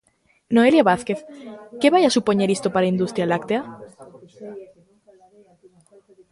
[0.55, 1.19] Noelia Vázquez,
[1.81, 3.61] que vai a supoñer isto para a industria láctea?